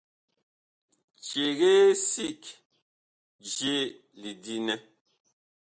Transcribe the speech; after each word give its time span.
Cegee 1.27 1.89
sig 2.09 2.41
je 3.53 3.73
lidi 4.19 4.55
nɛ. 4.67 4.75